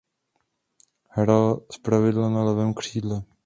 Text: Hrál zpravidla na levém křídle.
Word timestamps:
Hrál 1.09 1.65
zpravidla 1.71 2.29
na 2.29 2.43
levém 2.43 2.73
křídle. 2.73 3.21